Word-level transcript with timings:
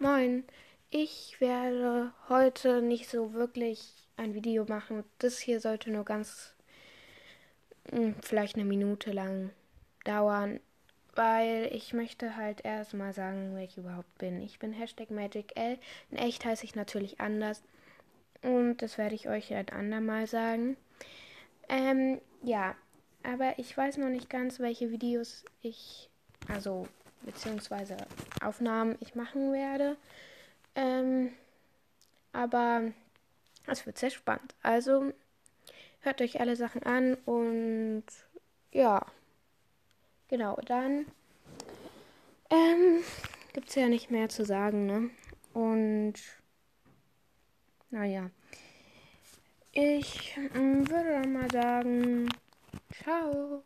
moin. 0.00 0.44
Ich 0.88 1.40
werde 1.40 2.12
heute 2.28 2.80
nicht 2.80 3.08
so 3.08 3.34
wirklich 3.34 4.08
ein 4.16 4.34
Video 4.34 4.64
machen. 4.64 5.04
Das 5.18 5.38
hier 5.38 5.60
sollte 5.60 5.90
nur 5.90 6.04
ganz 6.04 6.54
hm, 7.90 8.14
vielleicht 8.22 8.56
eine 8.56 8.64
Minute 8.64 9.12
lang 9.12 9.50
dauern, 10.04 10.58
weil 11.14 11.68
ich 11.72 11.92
möchte 11.92 12.36
halt 12.36 12.64
erstmal 12.64 13.12
sagen, 13.12 13.52
wer 13.54 13.64
ich 13.64 13.76
überhaupt 13.76 14.16
bin. 14.16 14.40
Ich 14.40 14.58
bin 14.58 14.72
Hashtag 14.72 15.10
MagicL. 15.10 15.78
In 16.10 16.16
echt 16.16 16.46
heiße 16.46 16.64
ich 16.64 16.74
natürlich 16.74 17.20
anders. 17.20 17.62
Und 18.42 18.78
das 18.78 18.96
werde 18.96 19.14
ich 19.14 19.28
euch 19.28 19.52
ein 19.52 19.68
andermal 19.68 20.26
sagen. 20.26 20.78
Ähm, 21.68 22.22
ja, 22.42 22.74
aber 23.22 23.58
ich 23.58 23.76
weiß 23.76 23.98
noch 23.98 24.08
nicht 24.08 24.30
ganz, 24.30 24.60
welche 24.60 24.90
Videos 24.90 25.44
ich, 25.60 26.08
also 26.48 26.88
beziehungsweise 27.22 27.96
Aufnahmen 28.42 28.96
ich 29.00 29.14
machen 29.14 29.52
werde. 29.52 29.96
Ähm, 30.74 31.32
aber 32.32 32.92
es 33.66 33.86
wird 33.86 33.98
sehr 33.98 34.10
spannend. 34.10 34.54
Also 34.62 35.12
hört 36.00 36.20
euch 36.20 36.40
alle 36.40 36.56
Sachen 36.56 36.82
an 36.82 37.14
und 37.26 38.04
ja, 38.72 39.04
genau, 40.28 40.56
dann 40.64 41.06
ähm, 42.50 43.02
gibt 43.52 43.68
es 43.68 43.74
ja 43.74 43.88
nicht 43.88 44.10
mehr 44.10 44.28
zu 44.28 44.44
sagen, 44.44 44.86
ne? 44.86 45.10
Und 45.52 46.14
naja, 47.90 48.30
ich 49.72 50.36
ähm, 50.54 50.88
würde 50.88 51.10
dann 51.10 51.32
mal 51.32 51.50
sagen, 51.50 52.28
ciao. 53.02 53.64